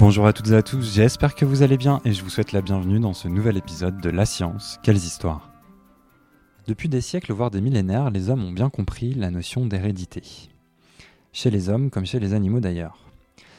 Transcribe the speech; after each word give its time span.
Bonjour 0.00 0.26
à 0.26 0.32
toutes 0.32 0.48
et 0.48 0.54
à 0.54 0.62
tous, 0.62 0.94
j'espère 0.94 1.34
que 1.34 1.44
vous 1.44 1.62
allez 1.62 1.76
bien 1.76 2.00
et 2.06 2.14
je 2.14 2.24
vous 2.24 2.30
souhaite 2.30 2.52
la 2.52 2.62
bienvenue 2.62 3.00
dans 3.00 3.12
ce 3.12 3.28
nouvel 3.28 3.58
épisode 3.58 4.00
de 4.00 4.08
La 4.08 4.24
science, 4.24 4.78
quelles 4.82 4.96
histoires 4.96 5.52
Depuis 6.66 6.88
des 6.88 7.02
siècles, 7.02 7.34
voire 7.34 7.50
des 7.50 7.60
millénaires, 7.60 8.08
les 8.08 8.30
hommes 8.30 8.42
ont 8.42 8.50
bien 8.50 8.70
compris 8.70 9.12
la 9.12 9.30
notion 9.30 9.66
d'hérédité. 9.66 10.22
Chez 11.34 11.50
les 11.50 11.68
hommes 11.68 11.90
comme 11.90 12.06
chez 12.06 12.18
les 12.18 12.32
animaux 12.32 12.60
d'ailleurs. 12.60 12.96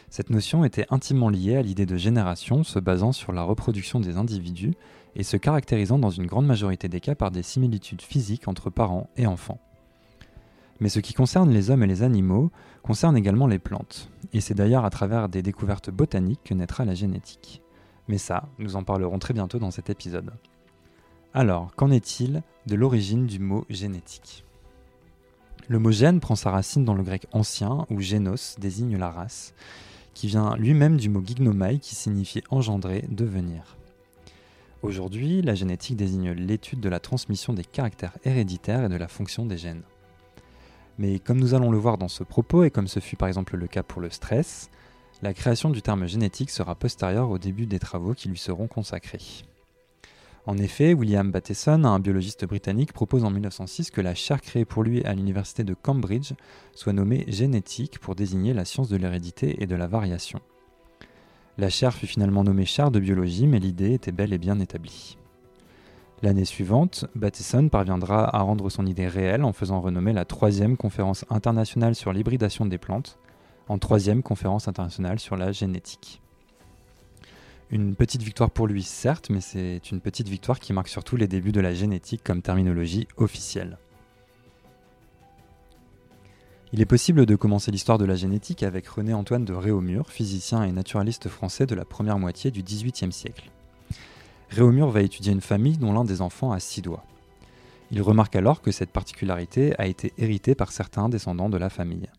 Cette 0.09 0.31
notion 0.31 0.65
était 0.65 0.87
intimement 0.89 1.29
liée 1.29 1.57
à 1.57 1.61
l'idée 1.61 1.85
de 1.85 1.95
génération 1.95 2.63
se 2.63 2.79
basant 2.79 3.11
sur 3.11 3.33
la 3.33 3.43
reproduction 3.43 3.99
des 3.99 4.17
individus 4.17 4.73
et 5.15 5.21
se 5.21 5.37
caractérisant 5.37 5.99
dans 5.99 6.09
une 6.09 6.25
grande 6.25 6.47
majorité 6.47 6.89
des 6.89 7.01
cas 7.01 7.13
par 7.13 7.29
des 7.29 7.43
similitudes 7.43 8.01
physiques 8.01 8.47
entre 8.47 8.71
parents 8.71 9.11
et 9.15 9.27
enfants. 9.27 9.59
Mais 10.81 10.89
ce 10.89 10.99
qui 10.99 11.13
concerne 11.13 11.51
les 11.51 11.69
hommes 11.69 11.83
et 11.83 11.87
les 11.87 12.01
animaux 12.01 12.51
concerne 12.81 13.15
également 13.15 13.45
les 13.45 13.59
plantes, 13.59 14.09
et 14.33 14.41
c'est 14.41 14.55
d'ailleurs 14.55 14.83
à 14.83 14.89
travers 14.89 15.29
des 15.29 15.43
découvertes 15.43 15.91
botaniques 15.91 16.41
que 16.43 16.55
naîtra 16.55 16.85
la 16.85 16.95
génétique. 16.95 17.61
Mais 18.07 18.17
ça, 18.17 18.49
nous 18.57 18.75
en 18.75 18.83
parlerons 18.83 19.19
très 19.19 19.35
bientôt 19.35 19.59
dans 19.59 19.69
cet 19.69 19.91
épisode. 19.91 20.33
Alors, 21.35 21.75
qu'en 21.75 21.91
est-il 21.91 22.41
de 22.65 22.75
l'origine 22.75 23.27
du 23.27 23.37
mot 23.37 23.63
génétique? 23.69 24.43
Le 25.67 25.77
mot 25.77 25.91
gène 25.91 26.19
prend 26.19 26.35
sa 26.35 26.49
racine 26.49 26.83
dans 26.83 26.95
le 26.95 27.03
grec 27.03 27.27
ancien, 27.31 27.85
où 27.91 28.01
génos 28.01 28.57
désigne 28.59 28.97
la 28.97 29.11
race, 29.11 29.53
qui 30.15 30.25
vient 30.25 30.55
lui-même 30.57 30.97
du 30.97 31.09
mot 31.09 31.23
gignomai 31.23 31.77
qui 31.77 31.93
signifie 31.93 32.41
engendrer, 32.49 33.05
devenir. 33.07 33.77
Aujourd'hui, 34.81 35.43
la 35.43 35.53
génétique 35.53 35.95
désigne 35.95 36.31
l'étude 36.31 36.79
de 36.79 36.89
la 36.89 36.99
transmission 36.99 37.53
des 37.53 37.63
caractères 37.63 38.17
héréditaires 38.25 38.85
et 38.85 38.89
de 38.89 38.95
la 38.95 39.07
fonction 39.07 39.45
des 39.45 39.57
gènes. 39.57 39.83
Mais 40.97 41.19
comme 41.19 41.39
nous 41.39 41.53
allons 41.53 41.71
le 41.71 41.77
voir 41.77 41.97
dans 41.97 42.07
ce 42.07 42.23
propos, 42.23 42.63
et 42.63 42.71
comme 42.71 42.87
ce 42.87 42.99
fut 42.99 43.15
par 43.15 43.27
exemple 43.27 43.57
le 43.57 43.67
cas 43.67 43.83
pour 43.83 44.01
le 44.01 44.09
stress, 44.09 44.69
la 45.21 45.33
création 45.33 45.69
du 45.69 45.81
terme 45.81 46.07
génétique 46.07 46.49
sera 46.49 46.75
postérieure 46.75 47.29
au 47.29 47.37
début 47.37 47.67
des 47.67 47.79
travaux 47.79 48.13
qui 48.13 48.29
lui 48.29 48.37
seront 48.37 48.67
consacrés. 48.67 49.43
En 50.47 50.57
effet, 50.57 50.95
William 50.95 51.29
Bateson, 51.31 51.83
un 51.83 51.99
biologiste 51.99 52.45
britannique, 52.45 52.93
propose 52.93 53.23
en 53.23 53.29
1906 53.29 53.91
que 53.91 54.01
la 54.01 54.15
chaire 54.15 54.41
créée 54.41 54.65
pour 54.65 54.81
lui 54.81 55.03
à 55.03 55.13
l'université 55.13 55.63
de 55.63 55.75
Cambridge 55.75 56.33
soit 56.73 56.93
nommée 56.93 57.25
génétique 57.27 57.99
pour 57.99 58.15
désigner 58.15 58.53
la 58.53 58.65
science 58.65 58.89
de 58.89 58.97
l'hérédité 58.97 59.61
et 59.61 59.67
de 59.67 59.75
la 59.75 59.85
variation. 59.85 60.39
La 61.59 61.69
chaire 61.69 61.93
fut 61.93 62.07
finalement 62.07 62.43
nommée 62.43 62.65
chaire 62.65 62.89
de 62.89 62.99
biologie, 62.99 63.45
mais 63.45 63.59
l'idée 63.59 63.93
était 63.93 64.11
bel 64.11 64.33
et 64.33 64.39
bien 64.39 64.59
établie. 64.59 65.17
L'année 66.23 66.45
suivante, 66.45 67.05
Bateson 67.15 67.67
parviendra 67.69 68.35
à 68.35 68.41
rendre 68.41 68.69
son 68.69 68.85
idée 68.85 69.07
réelle 69.07 69.43
en 69.43 69.53
faisant 69.53 69.81
renommer 69.81 70.13
la 70.13 70.23
troisième 70.23 70.77
conférence 70.77 71.25
internationale 71.31 71.95
sur 71.95 72.13
l'hybridation 72.13 72.67
des 72.67 72.77
plantes 72.77 73.17
en 73.67 73.79
troisième 73.79 74.21
conférence 74.21 74.67
internationale 74.67 75.19
sur 75.19 75.35
la 75.35 75.51
génétique. 75.51 76.21
Une 77.71 77.95
petite 77.95 78.21
victoire 78.21 78.51
pour 78.51 78.67
lui, 78.67 78.83
certes, 78.83 79.31
mais 79.31 79.41
c'est 79.41 79.91
une 79.91 80.01
petite 80.01 80.27
victoire 80.27 80.59
qui 80.59 80.73
marque 80.73 80.89
surtout 80.89 81.15
les 81.15 81.27
débuts 81.27 81.53
de 81.53 81.61
la 81.61 81.73
génétique 81.73 82.21
comme 82.23 82.43
terminologie 82.43 83.07
officielle. 83.17 83.79
Il 86.73 86.81
est 86.81 86.85
possible 86.85 87.25
de 87.25 87.35
commencer 87.35 87.71
l'histoire 87.71 87.97
de 87.97 88.05
la 88.05 88.15
génétique 88.15 88.61
avec 88.61 88.87
René-Antoine 88.87 89.45
de 89.45 89.53
Réaumur, 89.53 90.09
physicien 90.09 90.63
et 90.63 90.71
naturaliste 90.71 91.29
français 91.29 91.65
de 91.65 91.75
la 91.75 91.85
première 91.85 92.19
moitié 92.19 92.51
du 92.51 92.61
XVIIIe 92.61 93.11
siècle. 93.11 93.49
Réaumur 94.51 94.89
va 94.89 95.01
étudier 95.01 95.31
une 95.31 95.39
famille 95.39 95.77
dont 95.77 95.93
l'un 95.93 96.03
des 96.03 96.21
enfants 96.21 96.51
a 96.51 96.59
six 96.59 96.81
doigts. 96.81 97.05
Il 97.89 98.01
remarque 98.01 98.35
alors 98.35 98.61
que 98.61 98.71
cette 98.71 98.91
particularité 98.91 99.73
a 99.79 99.87
été 99.87 100.11
héritée 100.17 100.55
par 100.55 100.73
certains 100.73 101.07
descendants 101.07 101.49
de 101.49 101.57
la 101.57 101.69
famille. 101.69 102.09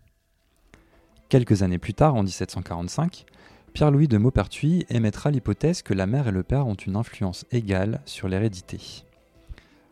Quelques 1.28 1.62
années 1.62 1.78
plus 1.78 1.92
tard, 1.92 2.14
en 2.14 2.22
1745, 2.22 3.26
Pierre-Louis 3.74 4.08
de 4.08 4.16
Maupertuis 4.16 4.86
émettra 4.88 5.30
l'hypothèse 5.30 5.82
que 5.82 5.92
la 5.92 6.06
mère 6.06 6.26
et 6.26 6.32
le 6.32 6.42
père 6.42 6.66
ont 6.66 6.74
une 6.74 6.96
influence 6.96 7.44
égale 7.50 8.00
sur 8.06 8.28
l'hérédité. 8.28 9.04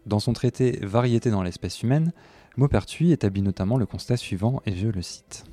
Dans 0.06 0.18
son 0.18 0.32
traité 0.32 0.78
Variété 0.82 1.30
dans 1.30 1.42
l'espèce 1.42 1.82
humaine, 1.82 2.12
Maupertuis 2.56 3.12
établit 3.12 3.42
notamment 3.42 3.76
le 3.76 3.86
constat 3.86 4.16
suivant, 4.16 4.62
et 4.64 4.74
je 4.74 4.88
le 4.88 5.02
cite. 5.02 5.44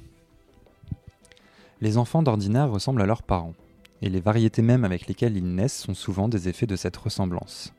Les 1.82 1.98
enfants 1.98 2.24
d'ordinaire 2.24 2.72
ressemblent 2.72 3.02
à 3.02 3.06
leurs 3.06 3.24
parents 3.24 3.54
et 4.02 4.10
les 4.10 4.20
variétés 4.20 4.62
mêmes 4.62 4.86
avec 4.86 5.08
lesquelles 5.08 5.38
ils 5.38 5.56
naissent 5.56 5.80
sont 5.80 5.94
souvent 5.94 6.28
des 6.28 6.50
effets 6.50 6.68
de 6.68 6.76
cette 6.76 6.98
ressemblance. 6.98 7.74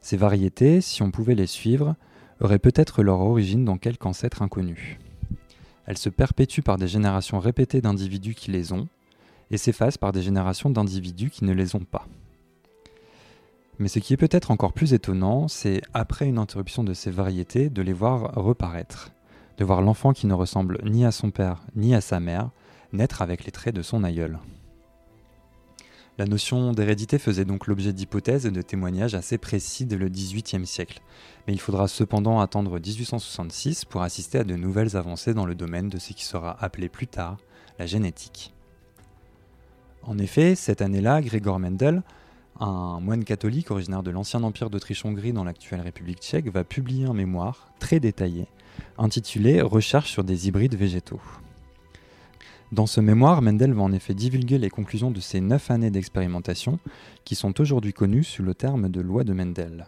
Ces 0.00 0.16
variétés, 0.16 0.80
si 0.80 1.02
on 1.02 1.10
pouvait 1.10 1.34
les 1.34 1.46
suivre, 1.46 1.96
auraient 2.40 2.58
peut-être 2.58 3.02
leur 3.02 3.20
origine 3.20 3.64
dans 3.64 3.78
quelque 3.78 4.06
ancêtre 4.06 4.42
inconnu. 4.42 4.98
Elles 5.86 5.98
se 5.98 6.08
perpétuent 6.08 6.62
par 6.62 6.76
des 6.76 6.88
générations 6.88 7.38
répétées 7.38 7.80
d'individus 7.80 8.34
qui 8.34 8.50
les 8.50 8.72
ont, 8.72 8.88
et 9.50 9.58
s'effacent 9.58 9.98
par 9.98 10.12
des 10.12 10.22
générations 10.22 10.70
d'individus 10.70 11.30
qui 11.30 11.44
ne 11.44 11.52
les 11.52 11.76
ont 11.76 11.84
pas. 11.84 12.06
Mais 13.78 13.88
ce 13.88 13.98
qui 13.98 14.12
est 14.12 14.16
peut-être 14.16 14.50
encore 14.50 14.72
plus 14.72 14.94
étonnant, 14.94 15.48
c'est, 15.48 15.82
après 15.92 16.26
une 16.26 16.38
interruption 16.38 16.82
de 16.82 16.94
ces 16.94 17.10
variétés, 17.10 17.68
de 17.68 17.82
les 17.82 17.92
voir 17.92 18.34
reparaître, 18.34 19.12
de 19.58 19.64
voir 19.64 19.82
l'enfant 19.82 20.12
qui 20.12 20.26
ne 20.26 20.34
ressemble 20.34 20.78
ni 20.84 21.04
à 21.04 21.12
son 21.12 21.30
père 21.30 21.62
ni 21.74 21.94
à 21.94 22.00
sa 22.00 22.20
mère 22.20 22.50
naître 22.92 23.22
avec 23.22 23.44
les 23.44 23.52
traits 23.52 23.74
de 23.74 23.82
son 23.82 24.02
aïeul. 24.02 24.38
La 26.18 26.24
notion 26.24 26.72
d'hérédité 26.72 27.18
faisait 27.18 27.44
donc 27.44 27.66
l'objet 27.66 27.92
d'hypothèses 27.92 28.46
et 28.46 28.50
de 28.50 28.62
témoignages 28.62 29.14
assez 29.14 29.36
précis 29.36 29.84
dès 29.84 29.98
le 29.98 30.08
XVIIIe 30.08 30.66
siècle, 30.66 31.00
mais 31.46 31.52
il 31.52 31.60
faudra 31.60 31.88
cependant 31.88 32.40
attendre 32.40 32.78
1866 32.78 33.84
pour 33.84 34.00
assister 34.00 34.38
à 34.38 34.44
de 34.44 34.56
nouvelles 34.56 34.96
avancées 34.96 35.34
dans 35.34 35.44
le 35.44 35.54
domaine 35.54 35.90
de 35.90 35.98
ce 35.98 36.14
qui 36.14 36.24
sera 36.24 36.56
appelé 36.64 36.88
plus 36.88 37.06
tard 37.06 37.36
la 37.78 37.84
génétique. 37.84 38.54
En 40.02 40.16
effet, 40.16 40.54
cette 40.54 40.80
année-là, 40.80 41.20
Grégor 41.20 41.58
Mendel, 41.58 42.02
un 42.60 42.98
moine 43.00 43.24
catholique 43.24 43.70
originaire 43.70 44.02
de 44.02 44.10
l'ancien 44.10 44.42
empire 44.42 44.70
d'Autriche-Hongrie 44.70 45.34
dans 45.34 45.44
l'actuelle 45.44 45.82
République 45.82 46.20
tchèque, 46.20 46.48
va 46.48 46.64
publier 46.64 47.04
un 47.04 47.12
mémoire 47.12 47.72
très 47.78 48.00
détaillé 48.00 48.46
intitulé 48.98 49.60
Recherche 49.60 50.10
sur 50.10 50.24
des 50.24 50.48
hybrides 50.48 50.76
végétaux. 50.76 51.20
Dans 52.72 52.86
ce 52.86 53.00
mémoire, 53.00 53.42
Mendel 53.42 53.72
va 53.72 53.82
en 53.82 53.92
effet 53.92 54.12
divulguer 54.12 54.58
les 54.58 54.70
conclusions 54.70 55.12
de 55.12 55.20
ses 55.20 55.40
neuf 55.40 55.70
années 55.70 55.92
d'expérimentation, 55.92 56.80
qui 57.24 57.36
sont 57.36 57.60
aujourd'hui 57.60 57.92
connues 57.92 58.24
sous 58.24 58.42
le 58.42 58.54
terme 58.54 58.88
de 58.88 59.00
loi 59.00 59.22
de 59.22 59.32
Mendel. 59.32 59.86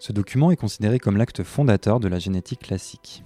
Ce 0.00 0.12
document 0.12 0.50
est 0.50 0.56
considéré 0.56 0.98
comme 0.98 1.16
l'acte 1.16 1.44
fondateur 1.44 2.00
de 2.00 2.08
la 2.08 2.18
génétique 2.18 2.62
classique. 2.62 3.22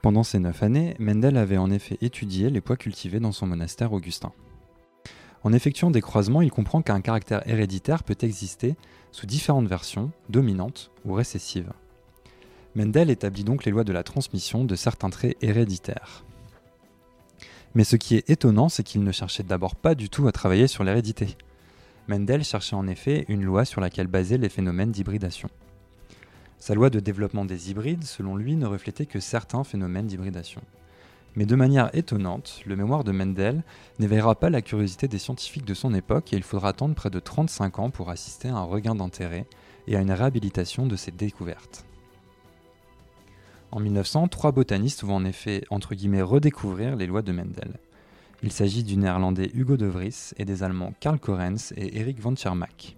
Pendant 0.00 0.22
ces 0.22 0.38
neuf 0.38 0.62
années, 0.62 0.94
Mendel 1.00 1.36
avait 1.36 1.56
en 1.56 1.72
effet 1.72 1.98
étudié 2.02 2.50
les 2.50 2.60
pois 2.60 2.76
cultivés 2.76 3.20
dans 3.20 3.32
son 3.32 3.46
monastère 3.46 3.92
augustin. 3.92 4.32
En 5.42 5.52
effectuant 5.52 5.90
des 5.90 6.02
croisements, 6.02 6.40
il 6.40 6.52
comprend 6.52 6.82
qu'un 6.82 7.00
caractère 7.00 7.46
héréditaire 7.48 8.04
peut 8.04 8.16
exister 8.20 8.76
sous 9.10 9.26
différentes 9.26 9.66
versions, 9.66 10.12
dominantes 10.28 10.92
ou 11.04 11.14
récessives. 11.14 11.72
Mendel 12.76 13.10
établit 13.10 13.44
donc 13.44 13.64
les 13.64 13.72
lois 13.72 13.84
de 13.84 13.92
la 13.92 14.04
transmission 14.04 14.64
de 14.64 14.74
certains 14.76 15.10
traits 15.10 15.36
héréditaires. 15.42 16.24
Mais 17.74 17.84
ce 17.84 17.96
qui 17.96 18.14
est 18.16 18.30
étonnant, 18.30 18.68
c'est 18.68 18.84
qu'il 18.84 19.02
ne 19.02 19.12
cherchait 19.12 19.42
d'abord 19.42 19.74
pas 19.74 19.94
du 19.94 20.08
tout 20.08 20.28
à 20.28 20.32
travailler 20.32 20.68
sur 20.68 20.84
l'hérédité. 20.84 21.36
Mendel 22.06 22.44
cherchait 22.44 22.76
en 22.76 22.86
effet 22.86 23.24
une 23.28 23.44
loi 23.44 23.64
sur 23.64 23.80
laquelle 23.80 24.06
baser 24.06 24.38
les 24.38 24.48
phénomènes 24.48 24.92
d'hybridation. 24.92 25.48
Sa 26.58 26.74
loi 26.74 26.88
de 26.88 27.00
développement 27.00 27.44
des 27.44 27.70
hybrides, 27.70 28.04
selon 28.04 28.36
lui, 28.36 28.56
ne 28.56 28.66
reflétait 28.66 29.06
que 29.06 29.20
certains 29.20 29.64
phénomènes 29.64 30.06
d'hybridation. 30.06 30.62
Mais 31.36 31.46
de 31.46 31.56
manière 31.56 31.90
étonnante, 31.94 32.60
le 32.64 32.76
mémoire 32.76 33.02
de 33.02 33.10
Mendel 33.10 33.64
n'éveillera 33.98 34.36
pas 34.36 34.50
la 34.50 34.62
curiosité 34.62 35.08
des 35.08 35.18
scientifiques 35.18 35.64
de 35.64 35.74
son 35.74 35.92
époque 35.94 36.32
et 36.32 36.36
il 36.36 36.44
faudra 36.44 36.68
attendre 36.68 36.94
près 36.94 37.10
de 37.10 37.18
35 37.18 37.78
ans 37.80 37.90
pour 37.90 38.10
assister 38.10 38.48
à 38.48 38.54
un 38.54 38.62
regain 38.62 38.94
d'intérêt 38.94 39.46
et 39.88 39.96
à 39.96 40.00
une 40.00 40.12
réhabilitation 40.12 40.86
de 40.86 40.94
ses 40.94 41.10
découvertes. 41.10 41.84
En 43.74 43.80
1900, 43.80 44.28
trois 44.28 44.52
botanistes 44.52 45.02
vont 45.02 45.16
en 45.16 45.24
effet, 45.24 45.64
redécouvrir 45.68 46.94
les 46.94 47.08
lois 47.08 47.22
de 47.22 47.32
Mendel. 47.32 47.72
Il 48.44 48.52
s'agit 48.52 48.84
du 48.84 48.96
néerlandais 48.96 49.50
Hugo 49.52 49.76
de 49.76 49.86
Vries 49.86 50.30
et 50.36 50.44
des 50.44 50.62
allemands 50.62 50.94
Karl 51.00 51.18
Korens 51.18 51.72
et 51.76 51.98
Eric 51.98 52.20
von 52.20 52.36
Tschermak. 52.36 52.96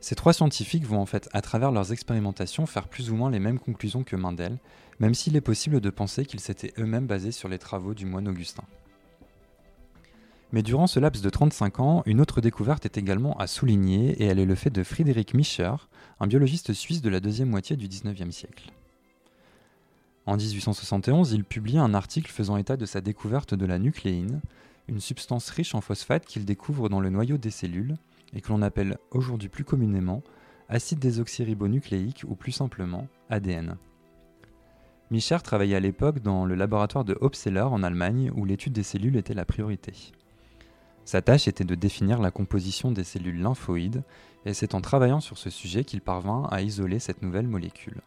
Ces 0.00 0.16
trois 0.16 0.32
scientifiques 0.32 0.84
vont 0.84 0.98
en 0.98 1.06
fait, 1.06 1.28
à 1.32 1.42
travers 1.42 1.70
leurs 1.70 1.92
expérimentations, 1.92 2.66
faire 2.66 2.88
plus 2.88 3.12
ou 3.12 3.14
moins 3.14 3.30
les 3.30 3.38
mêmes 3.38 3.60
conclusions 3.60 4.02
que 4.02 4.16
Mendel, 4.16 4.58
même 4.98 5.14
s'il 5.14 5.36
est 5.36 5.40
possible 5.40 5.80
de 5.80 5.90
penser 5.90 6.26
qu'ils 6.26 6.40
s'étaient 6.40 6.74
eux-mêmes 6.80 7.06
basés 7.06 7.30
sur 7.30 7.48
les 7.48 7.58
travaux 7.58 7.94
du 7.94 8.06
moine 8.06 8.26
Augustin. 8.26 8.64
Mais 10.50 10.64
durant 10.64 10.88
ce 10.88 10.98
laps 10.98 11.22
de 11.22 11.30
35 11.30 11.78
ans, 11.78 12.02
une 12.04 12.20
autre 12.20 12.40
découverte 12.40 12.84
est 12.84 12.98
également 12.98 13.38
à 13.38 13.46
souligner 13.46 14.10
et 14.20 14.24
elle 14.24 14.40
est 14.40 14.44
le 14.44 14.56
fait 14.56 14.70
de 14.70 14.82
Friedrich 14.82 15.34
Mischer, 15.34 15.74
un 16.18 16.26
biologiste 16.26 16.72
suisse 16.72 17.00
de 17.00 17.10
la 17.10 17.20
deuxième 17.20 17.50
moitié 17.50 17.76
du 17.76 17.86
XIXe 17.86 18.34
siècle. 18.34 18.72
En 20.30 20.36
1871, 20.36 21.32
il 21.32 21.42
publie 21.42 21.76
un 21.76 21.92
article 21.92 22.30
faisant 22.30 22.56
état 22.56 22.76
de 22.76 22.86
sa 22.86 23.00
découverte 23.00 23.52
de 23.52 23.66
la 23.66 23.80
nucléine, 23.80 24.40
une 24.86 25.00
substance 25.00 25.50
riche 25.50 25.74
en 25.74 25.80
phosphate 25.80 26.24
qu'il 26.24 26.44
découvre 26.44 26.88
dans 26.88 27.00
le 27.00 27.10
noyau 27.10 27.36
des 27.36 27.50
cellules 27.50 27.96
et 28.32 28.40
que 28.40 28.50
l'on 28.50 28.62
appelle 28.62 28.98
aujourd'hui 29.10 29.48
plus 29.48 29.64
communément 29.64 30.22
acide 30.68 31.00
désoxyribonucléique 31.00 32.24
ou 32.28 32.36
plus 32.36 32.52
simplement 32.52 33.08
ADN. 33.28 33.76
Micher 35.10 35.38
travaillait 35.42 35.74
à 35.74 35.80
l'époque 35.80 36.20
dans 36.20 36.44
le 36.44 36.54
laboratoire 36.54 37.04
de 37.04 37.18
Hopseller 37.20 37.62
en 37.62 37.82
Allemagne 37.82 38.30
où 38.36 38.44
l'étude 38.44 38.72
des 38.72 38.84
cellules 38.84 39.16
était 39.16 39.34
la 39.34 39.44
priorité. 39.44 40.12
Sa 41.04 41.22
tâche 41.22 41.48
était 41.48 41.64
de 41.64 41.74
définir 41.74 42.20
la 42.20 42.30
composition 42.30 42.92
des 42.92 43.02
cellules 43.02 43.42
lymphoïdes, 43.42 44.04
et 44.46 44.54
c'est 44.54 44.76
en 44.76 44.80
travaillant 44.80 45.18
sur 45.18 45.38
ce 45.38 45.50
sujet 45.50 45.82
qu'il 45.82 46.02
parvint 46.02 46.46
à 46.52 46.62
isoler 46.62 47.00
cette 47.00 47.22
nouvelle 47.22 47.48
molécule. 47.48 48.00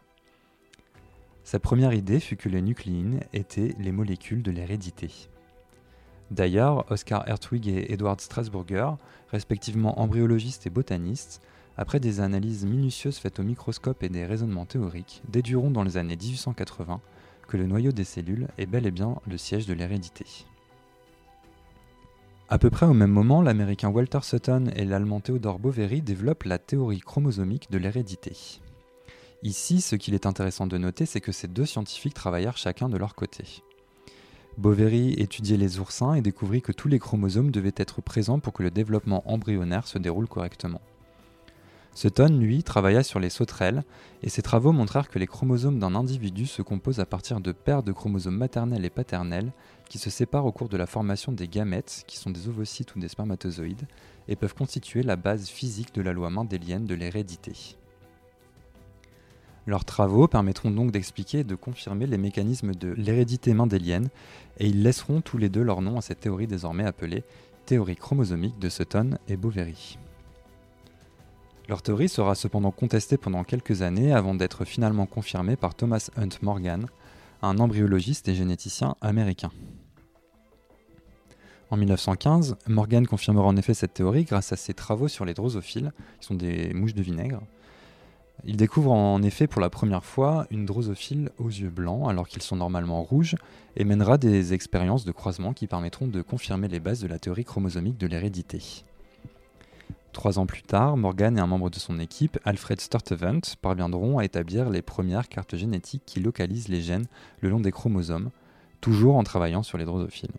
Sa 1.44 1.58
première 1.58 1.92
idée 1.92 2.20
fut 2.20 2.36
que 2.36 2.48
les 2.48 2.62
nucléines 2.62 3.20
étaient 3.34 3.74
les 3.78 3.92
molécules 3.92 4.42
de 4.42 4.50
l'hérédité. 4.50 5.10
D'ailleurs, 6.30 6.90
Oscar 6.90 7.28
Hertwig 7.28 7.68
et 7.68 7.92
Edward 7.92 8.18
Strasburger, 8.18 8.96
respectivement 9.30 10.00
embryologistes 10.00 10.66
et 10.66 10.70
botanistes, 10.70 11.42
après 11.76 12.00
des 12.00 12.20
analyses 12.20 12.64
minutieuses 12.64 13.18
faites 13.18 13.40
au 13.40 13.42
microscope 13.42 14.02
et 14.02 14.08
des 14.08 14.24
raisonnements 14.24 14.64
théoriques, 14.64 15.22
déduiront 15.28 15.70
dans 15.70 15.82
les 15.82 15.98
années 15.98 16.16
1880 16.16 17.02
que 17.46 17.58
le 17.58 17.66
noyau 17.66 17.92
des 17.92 18.04
cellules 18.04 18.48
est 18.56 18.66
bel 18.66 18.86
et 18.86 18.90
bien 18.90 19.16
le 19.26 19.36
siège 19.36 19.66
de 19.66 19.74
l'hérédité. 19.74 20.24
À 22.48 22.58
peu 22.58 22.70
près 22.70 22.86
au 22.86 22.94
même 22.94 23.10
moment, 23.10 23.42
l'américain 23.42 23.90
Walter 23.90 24.20
Sutton 24.22 24.70
et 24.76 24.86
l'allemand 24.86 25.20
Theodor 25.20 25.58
Boveri 25.58 26.00
développent 26.00 26.44
la 26.44 26.58
théorie 26.58 27.00
chromosomique 27.00 27.70
de 27.70 27.78
l'hérédité. 27.78 28.60
Ici, 29.44 29.82
ce 29.82 29.94
qu'il 29.94 30.14
est 30.14 30.24
intéressant 30.24 30.66
de 30.66 30.78
noter, 30.78 31.04
c'est 31.04 31.20
que 31.20 31.30
ces 31.30 31.48
deux 31.48 31.66
scientifiques 31.66 32.14
travaillèrent 32.14 32.56
chacun 32.56 32.88
de 32.88 32.96
leur 32.96 33.14
côté. 33.14 33.62
Boveri 34.56 35.12
étudiait 35.18 35.58
les 35.58 35.80
oursins 35.80 36.14
et 36.14 36.22
découvrit 36.22 36.62
que 36.62 36.72
tous 36.72 36.88
les 36.88 36.98
chromosomes 36.98 37.50
devaient 37.50 37.74
être 37.76 38.00
présents 38.00 38.38
pour 38.38 38.54
que 38.54 38.62
le 38.62 38.70
développement 38.70 39.22
embryonnaire 39.30 39.86
se 39.86 39.98
déroule 39.98 40.28
correctement. 40.28 40.80
Sutton, 41.92 42.38
lui, 42.40 42.62
travailla 42.62 43.02
sur 43.02 43.20
les 43.20 43.28
sauterelles, 43.28 43.84
et 44.22 44.30
ses 44.30 44.40
travaux 44.40 44.72
montrèrent 44.72 45.10
que 45.10 45.18
les 45.18 45.26
chromosomes 45.26 45.78
d'un 45.78 45.94
individu 45.94 46.46
se 46.46 46.62
composent 46.62 47.00
à 47.00 47.06
partir 47.06 47.40
de 47.40 47.52
paires 47.52 47.82
de 47.82 47.92
chromosomes 47.92 48.38
maternels 48.38 48.86
et 48.86 48.90
paternels 48.90 49.52
qui 49.90 49.98
se 49.98 50.08
séparent 50.08 50.46
au 50.46 50.52
cours 50.52 50.70
de 50.70 50.78
la 50.78 50.86
formation 50.86 51.32
des 51.32 51.48
gamètes, 51.48 52.04
qui 52.06 52.16
sont 52.16 52.30
des 52.30 52.48
ovocytes 52.48 52.96
ou 52.96 52.98
des 52.98 53.08
spermatozoïdes, 53.08 53.86
et 54.26 54.36
peuvent 54.36 54.54
constituer 54.54 55.02
la 55.02 55.16
base 55.16 55.48
physique 55.48 55.94
de 55.94 56.00
la 56.00 56.14
loi 56.14 56.30
mendélienne 56.30 56.86
de 56.86 56.94
l'hérédité. 56.94 57.76
Leurs 59.66 59.84
travaux 59.84 60.28
permettront 60.28 60.70
donc 60.70 60.90
d'expliquer 60.90 61.38
et 61.38 61.44
de 61.44 61.54
confirmer 61.54 62.06
les 62.06 62.18
mécanismes 62.18 62.74
de 62.74 62.92
l'hérédité 62.92 63.54
mendélienne, 63.54 64.08
et 64.58 64.66
ils 64.66 64.82
laisseront 64.82 65.20
tous 65.20 65.38
les 65.38 65.48
deux 65.48 65.62
leur 65.62 65.80
nom 65.80 65.96
à 65.96 66.02
cette 66.02 66.20
théorie 66.20 66.46
désormais 66.46 66.84
appelée 66.84 67.24
théorie 67.64 67.96
chromosomique 67.96 68.58
de 68.58 68.68
Sutton 68.68 69.18
et 69.26 69.36
Boveri. 69.36 69.98
Leur 71.66 71.80
théorie 71.80 72.10
sera 72.10 72.34
cependant 72.34 72.70
contestée 72.70 73.16
pendant 73.16 73.42
quelques 73.42 73.80
années 73.80 74.12
avant 74.12 74.34
d'être 74.34 74.66
finalement 74.66 75.06
confirmée 75.06 75.56
par 75.56 75.74
Thomas 75.74 76.10
Hunt 76.16 76.28
Morgan, 76.42 76.86
un 77.40 77.58
embryologiste 77.58 78.28
et 78.28 78.34
généticien 78.34 78.96
américain. 79.00 79.50
En 81.70 81.78
1915, 81.78 82.56
Morgan 82.68 83.06
confirmera 83.06 83.46
en 83.46 83.56
effet 83.56 83.72
cette 83.72 83.94
théorie 83.94 84.24
grâce 84.24 84.52
à 84.52 84.56
ses 84.56 84.74
travaux 84.74 85.08
sur 85.08 85.24
les 85.24 85.32
drosophiles, 85.32 85.92
qui 86.20 86.26
sont 86.26 86.34
des 86.34 86.74
mouches 86.74 86.94
de 86.94 87.02
vinaigre, 87.02 87.40
il 88.42 88.56
découvre 88.56 88.90
en 88.92 89.22
effet 89.22 89.46
pour 89.46 89.60
la 89.60 89.70
première 89.70 90.04
fois 90.04 90.46
une 90.50 90.66
drosophile 90.66 91.30
aux 91.38 91.48
yeux 91.48 91.70
blancs 91.70 92.08
alors 92.10 92.28
qu'ils 92.28 92.42
sont 92.42 92.56
normalement 92.56 93.02
rouges 93.02 93.36
et 93.76 93.84
mènera 93.84 94.18
des 94.18 94.52
expériences 94.52 95.04
de 95.04 95.12
croisement 95.12 95.52
qui 95.52 95.66
permettront 95.66 96.08
de 96.08 96.20
confirmer 96.20 96.68
les 96.68 96.80
bases 96.80 97.00
de 97.00 97.06
la 97.06 97.18
théorie 97.18 97.44
chromosomique 97.44 97.96
de 97.96 98.06
l'hérédité. 98.06 98.84
Trois 100.12 100.38
ans 100.38 100.46
plus 100.46 100.62
tard, 100.62 100.96
Morgan 100.96 101.36
et 101.36 101.40
un 101.40 101.46
membre 101.46 101.70
de 101.70 101.78
son 101.78 101.98
équipe, 101.98 102.38
Alfred 102.44 102.80
Sturtevant, 102.80 103.40
parviendront 103.62 104.18
à 104.18 104.24
établir 104.24 104.70
les 104.70 104.82
premières 104.82 105.28
cartes 105.28 105.56
génétiques 105.56 106.04
qui 106.06 106.20
localisent 106.20 106.68
les 106.68 106.82
gènes 106.82 107.06
le 107.40 107.48
long 107.48 107.60
des 107.60 107.72
chromosomes, 107.72 108.30
toujours 108.80 109.16
en 109.16 109.24
travaillant 109.24 109.62
sur 109.62 109.78
les 109.78 109.84
drosophiles. 109.84 110.30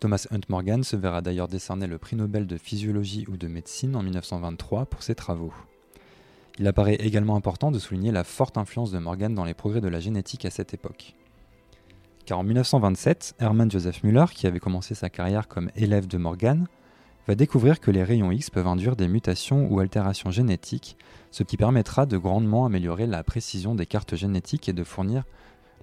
Thomas 0.00 0.26
Hunt 0.30 0.40
Morgan 0.50 0.84
se 0.84 0.96
verra 0.96 1.22
d'ailleurs 1.22 1.48
décerner 1.48 1.86
le 1.86 1.96
prix 1.96 2.16
Nobel 2.16 2.46
de 2.46 2.58
physiologie 2.58 3.24
ou 3.28 3.38
de 3.38 3.48
médecine 3.48 3.96
en 3.96 4.02
1923 4.02 4.84
pour 4.84 5.02
ses 5.02 5.14
travaux. 5.14 5.54
Il 6.58 6.66
apparaît 6.66 6.94
également 6.94 7.36
important 7.36 7.70
de 7.70 7.78
souligner 7.78 8.12
la 8.12 8.24
forte 8.24 8.56
influence 8.56 8.90
de 8.90 8.98
Morgan 8.98 9.34
dans 9.34 9.44
les 9.44 9.54
progrès 9.54 9.80
de 9.80 9.88
la 9.88 10.00
génétique 10.00 10.46
à 10.46 10.50
cette 10.50 10.72
époque. 10.72 11.14
Car 12.24 12.38
en 12.38 12.44
1927, 12.44 13.34
Hermann 13.38 13.70
Joseph 13.70 14.02
Müller, 14.02 14.26
qui 14.32 14.46
avait 14.46 14.58
commencé 14.58 14.94
sa 14.94 15.10
carrière 15.10 15.48
comme 15.48 15.70
élève 15.76 16.06
de 16.06 16.16
Morgan, 16.18 16.66
va 17.28 17.34
découvrir 17.34 17.80
que 17.80 17.90
les 17.90 18.02
rayons 18.02 18.30
X 18.30 18.50
peuvent 18.50 18.66
induire 18.66 18.96
des 18.96 19.08
mutations 19.08 19.66
ou 19.70 19.80
altérations 19.80 20.30
génétiques, 20.30 20.96
ce 21.30 21.42
qui 21.42 21.56
permettra 21.56 22.06
de 22.06 22.16
grandement 22.16 22.64
améliorer 22.64 23.06
la 23.06 23.22
précision 23.22 23.74
des 23.74 23.86
cartes 23.86 24.16
génétiques 24.16 24.68
et 24.68 24.72
de 24.72 24.84
fournir 24.84 25.24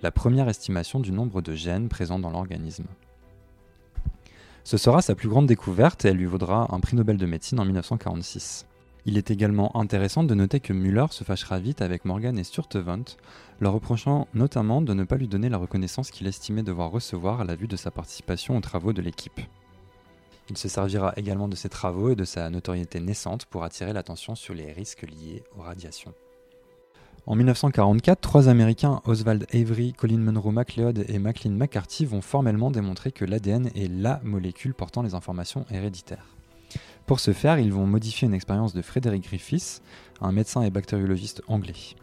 la 0.02 0.12
première 0.12 0.50
estimation 0.50 1.00
du 1.00 1.12
nombre 1.12 1.42
de 1.42 1.54
gènes 1.54 1.88
présents 1.88 2.20
dans 2.20 2.32
l'organisme. 2.32 2.88
Ce 4.64 4.78
sera 4.78 5.02
sa 5.02 5.16
plus 5.16 5.30
grande 5.30 5.48
découverte 5.48 6.06
et 6.06 6.10
elle 6.10 6.18
lui 6.18 6.26
vaudra 6.26 6.74
un 6.74 6.80
prix 6.80 6.96
Nobel 6.96 7.18
de 7.18 7.26
médecine 7.26 7.60
en 7.60 7.66
1946. 7.66 8.66
Il 9.06 9.18
est 9.18 9.32
également 9.32 9.76
intéressant 9.76 10.24
de 10.24 10.34
noter 10.34 10.62
que 10.62 10.72
Müller 10.72 11.08
se 11.12 11.26
fâchera 11.26 11.60
vite 11.60 11.82
avec 11.82 12.06
Morgan 12.06 12.40
et 12.40 12.44
Sturtevant, 12.46 13.04
leur 13.60 13.74
reprochant 13.74 14.30
notamment 14.34 14.82
de 14.82 14.94
ne 14.94 15.04
pas 15.04 15.18
lui 15.18 15.28
donner 15.28 15.50
la 15.50 15.58
reconnaissance 15.58 16.10
qu'il 16.10 16.26
estimait 16.26 16.64
devoir 16.64 16.90
recevoir 16.90 17.42
à 17.42 17.44
la 17.44 17.56
vue 17.56 17.68
de 17.68 17.76
sa 17.76 17.92
participation 17.92 18.56
aux 18.56 18.62
travaux 18.62 18.94
de 18.94 19.02
l'équipe. 19.02 19.42
Il 20.50 20.58
se 20.58 20.70
servira 20.70 21.14
également 21.18 21.50
de 21.50 21.56
ses 21.56 21.70
travaux 21.70 22.12
et 22.12 22.16
de 22.16 22.24
sa 22.24 22.50
notoriété 22.50 23.02
naissante 23.02 23.46
pour 23.46 23.64
attirer 23.64 23.92
l'attention 23.92 24.36
sur 24.36 24.54
les 24.54 24.72
risques 24.72 25.04
liés 25.04 25.44
aux 25.58 25.62
radiations. 25.62 26.14
En 27.26 27.36
1944, 27.36 28.20
trois 28.20 28.50
Américains, 28.50 29.02
Oswald 29.06 29.48
Avery, 29.54 29.94
Colin 29.94 30.18
Monroe 30.18 30.52
MacLeod 30.52 31.06
et 31.08 31.20
Maclean 31.20 31.52
McCarthy, 31.52 32.06
vont 32.06 32.22
formellement 32.22 32.72
démontrer 32.72 33.14
que 33.14 33.24
l'ADN 33.24 33.70
est 33.76 33.88
LA 33.88 34.20
molécule 34.24 34.74
portant 34.74 35.02
les 35.02 35.14
informations 35.14 35.66
héréditaires. 35.72 36.33
Pour 37.06 37.20
ce 37.20 37.34
faire, 37.34 37.60
ils 37.60 37.74
vont 37.74 37.86
modifier 37.86 38.28
une 38.28 38.34
expérience 38.34 38.74
de 38.74 38.82
Frédéric 38.82 39.24
Griffiths, 39.24 39.82
un 40.22 40.32
médecin 40.32 40.62
et 40.62 40.70
bactériologiste 40.70 41.42
anglais. 41.48 41.96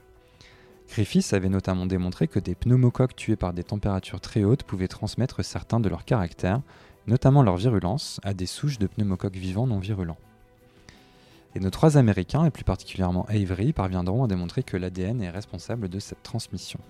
Griffiths 0.89 1.33
avait 1.33 1.49
notamment 1.49 1.87
démontré 1.87 2.29
que 2.29 2.39
des 2.39 2.55
pneumocoques 2.55 3.17
tués 3.17 3.37
par 3.37 3.55
des 3.55 3.65
températures 3.65 4.21
très 4.21 4.45
hautes 4.45 4.65
pouvaient 4.65 4.89
transmettre 4.89 5.45
certains 5.45 5.81
de 5.81 5.89
leurs 5.89 6.05
caractères, 6.05 6.61
notamment 7.07 7.43
leur 7.43 7.57
virulence, 7.57 8.21
à 8.25 8.35
des 8.35 8.47
souches 8.47 8.79
de 8.79 8.89
pneumocoques 8.89 9.37
vivants 9.37 9.67
non 9.67 9.79
virulents. 9.79 10.19
Et 11.55 11.61
nos 11.61 11.71
trois 11.71 11.97
Américains, 11.97 12.45
et 12.45 12.51
plus 12.51 12.65
particulièrement 12.65 13.25
Avery, 13.29 13.73
parviendront 13.73 14.25
à 14.25 14.29
démontrer 14.29 14.63
que 14.63 14.77
l'ADN 14.77 15.23
est 15.23 15.31
responsable 15.31 15.89
de 15.89 15.99
cette 15.99 16.23
transmission. 16.23 16.81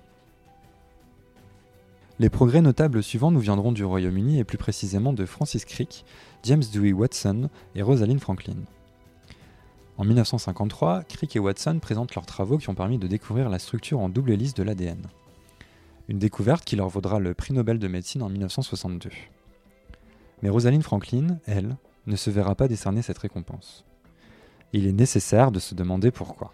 Les 2.20 2.28
progrès 2.28 2.60
notables 2.60 3.02
suivants 3.02 3.30
nous 3.30 3.40
viendront 3.40 3.72
du 3.72 3.82
Royaume-Uni 3.82 4.40
et 4.40 4.44
plus 4.44 4.58
précisément 4.58 5.14
de 5.14 5.24
Francis 5.24 5.64
Crick, 5.64 6.04
James 6.42 6.62
Dewey 6.70 6.92
Watson 6.92 7.48
et 7.74 7.80
Rosalind 7.80 8.20
Franklin. 8.20 8.58
En 9.96 10.04
1953, 10.04 11.04
Crick 11.04 11.34
et 11.34 11.38
Watson 11.38 11.78
présentent 11.80 12.14
leurs 12.14 12.26
travaux 12.26 12.58
qui 12.58 12.68
ont 12.68 12.74
permis 12.74 12.98
de 12.98 13.06
découvrir 13.06 13.48
la 13.48 13.58
structure 13.58 14.00
en 14.00 14.10
double 14.10 14.32
hélice 14.32 14.52
de 14.52 14.62
l'ADN. 14.62 15.00
Une 16.08 16.18
découverte 16.18 16.62
qui 16.62 16.76
leur 16.76 16.90
vaudra 16.90 17.20
le 17.20 17.32
prix 17.32 17.54
Nobel 17.54 17.78
de 17.78 17.88
médecine 17.88 18.22
en 18.22 18.28
1962. 18.28 19.08
Mais 20.42 20.50
Rosalind 20.50 20.82
Franklin, 20.82 21.38
elle, 21.46 21.78
ne 22.06 22.16
se 22.16 22.28
verra 22.28 22.54
pas 22.54 22.68
décerner 22.68 23.00
cette 23.00 23.16
récompense. 23.16 23.86
Il 24.74 24.86
est 24.86 24.92
nécessaire 24.92 25.50
de 25.50 25.58
se 25.58 25.74
demander 25.74 26.10
pourquoi. 26.10 26.52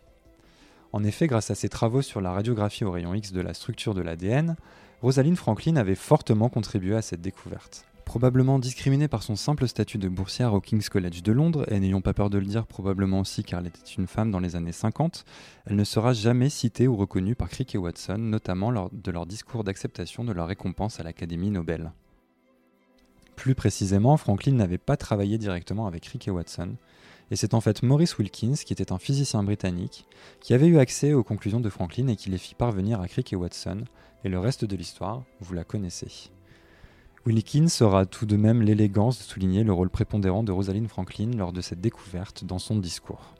En 0.93 1.03
effet, 1.03 1.27
grâce 1.27 1.51
à 1.51 1.57
ses 1.57 1.69
travaux 1.69 2.03
sur 2.03 2.21
la 2.21 2.31
radiographie 2.31 2.85
au 2.85 2.93
rayon 2.93 3.15
X 3.15 3.33
de 3.33 3.41
la 3.41 3.53
structure 3.53 3.95
de 3.95 4.01
l'ADN, 4.01 4.55
Rosalind 5.03 5.37
Franklin 5.37 5.77
avait 5.77 5.95
fortement 5.95 6.49
contribué 6.49 6.97
à 6.97 7.03
cette 7.03 7.21
découverte. 7.21 7.85
Probablement 8.07 8.59
discriminée 8.59 9.09
par 9.09 9.23
son 9.23 9.37
simple 9.37 9.69
statut 9.69 9.99
de 9.99 10.09
boursière 10.09 10.55
au 10.55 10.61
King's 10.61 10.89
College 10.89 11.23
de 11.23 11.33
Londres, 11.33 11.67
et 11.71 11.79
n'ayant 11.79 12.01
pas 12.01 12.15
peur 12.15 12.31
de 12.31 12.39
le 12.39 12.47
dire 12.47 12.67
probablement 12.67 13.21
aussi 13.21 13.45
car 13.45 13.61
elle 13.61 13.67
était 13.67 13.81
une 13.99 14.07
femme 14.07 14.31
dans 14.31 14.41
les 14.41 14.57
années 14.57 14.73
50, 14.73 15.25
elle 15.67 15.77
ne 15.77 15.85
sera 15.85 16.15
jamais 16.15 16.49
citée 16.49 16.89
ou 16.89 16.97
reconnue 16.97 17.35
par 17.35 17.51
Crick 17.51 17.75
et 17.75 17.79
Watson, 17.79 18.17
notamment 18.17 18.71
lors 18.71 18.91
de 18.91 19.11
leur 19.11 19.27
discours 19.27 19.65
d'acceptation 19.65 20.25
de 20.25 20.33
leur 20.33 20.47
récompense 20.47 20.99
à 20.99 21.03
l'Académie 21.03 21.51
Nobel. 21.51 21.93
Plus 23.35 23.55
précisément, 23.55 24.17
Franklin 24.17 24.53
n'avait 24.53 24.79
pas 24.79 24.97
travaillé 24.97 25.37
directement 25.37 25.87
avec 25.87 26.05
Crick 26.05 26.27
et 26.27 26.31
Watson, 26.31 26.77
et 27.31 27.37
c'est 27.37 27.55
en 27.55 27.61
fait 27.61 27.83
Maurice 27.83 28.19
Wilkins, 28.19 28.55
qui 28.55 28.73
était 28.73 28.93
un 28.93 28.99
physicien 28.99 29.43
britannique, 29.43 30.07
qui 30.41 30.55
avait 30.55 30.69
eu 30.69 30.79
accès 30.79 31.13
aux 31.13 31.25
conclusions 31.25 31.61
de 31.61 31.69
Franklin 31.69 32.07
et 32.09 32.17
qui 32.17 32.31
les 32.31 32.39
fit 32.39 32.55
parvenir 32.55 33.01
à 33.01 33.09
Crick 33.09 33.33
et 33.33 33.37
Watson, 33.37 33.85
et 34.25 34.29
le 34.29 34.39
reste 34.39 34.65
de 34.65 34.77
l'histoire, 34.77 35.23
vous 35.41 35.55
la 35.55 35.65
connaissez. 35.65 36.31
Wilkins 37.27 37.67
aura 37.81 38.07
tout 38.07 38.27
de 38.27 38.37
même 38.37 38.63
l'élégance 38.63 39.19
de 39.19 39.25
souligner 39.25 39.65
le 39.65 39.73
rôle 39.73 39.91
prépondérant 39.91 40.45
de 40.45 40.53
Rosalind 40.53 40.89
Franklin 40.89 41.33
lors 41.37 41.53
de 41.53 41.61
cette 41.61 41.81
découverte 41.81 42.45
dans 42.45 42.59
son 42.59 42.77
discours. 42.77 43.35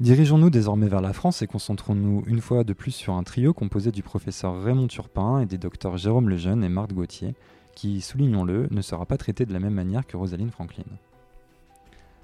Dirigeons-nous 0.00 0.48
désormais 0.48 0.88
vers 0.88 1.02
la 1.02 1.12
France 1.12 1.42
et 1.42 1.46
concentrons-nous 1.46 2.24
une 2.26 2.40
fois 2.40 2.64
de 2.64 2.72
plus 2.72 2.92
sur 2.92 3.12
un 3.12 3.22
trio 3.22 3.52
composé 3.52 3.92
du 3.92 4.02
professeur 4.02 4.62
Raymond 4.62 4.86
Turpin 4.86 5.40
et 5.40 5.46
des 5.46 5.58
docteurs 5.58 5.98
Jérôme 5.98 6.30
Lejeune 6.30 6.64
et 6.64 6.70
Marthe 6.70 6.94
Gauthier, 6.94 7.34
qui, 7.74 8.00
soulignons-le, 8.00 8.68
ne 8.70 8.80
sera 8.80 9.04
pas 9.04 9.18
traité 9.18 9.44
de 9.44 9.52
la 9.52 9.60
même 9.60 9.74
manière 9.74 10.06
que 10.06 10.16
Rosalind 10.16 10.50
Franklin. 10.50 10.84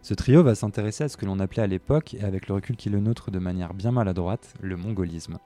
Ce 0.00 0.14
trio 0.14 0.42
va 0.42 0.54
s'intéresser 0.54 1.04
à 1.04 1.08
ce 1.10 1.18
que 1.18 1.26
l'on 1.26 1.38
appelait 1.38 1.64
à 1.64 1.66
l'époque, 1.66 2.14
et 2.14 2.22
avec 2.22 2.48
le 2.48 2.54
recul 2.54 2.76
qui 2.76 2.88
le 2.88 3.00
nôtre 3.00 3.30
de 3.30 3.38
manière 3.38 3.74
bien 3.74 3.90
maladroite, 3.90 4.54
le 4.62 4.76
mongolisme. 4.76 5.38